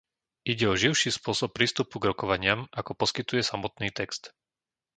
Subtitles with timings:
[0.51, 4.23] Ide o živší spôsob prístupu k rokovaniam ako poskytuje samotný text.